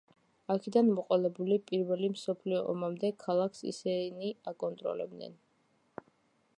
აქედან 0.51 0.87
მოყოლებული 0.99 1.57
პირველი 1.71 2.09
მსოფლიო 2.13 2.63
ომამდე 2.73 3.13
ქალაქს 3.27 3.63
ისინი 3.75 4.33
აკონტროლებდნენ. 4.53 5.39